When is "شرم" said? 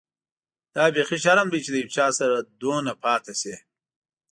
1.23-1.47